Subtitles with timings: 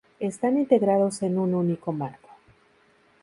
[0.19, 2.29] Están integrados en un único marco.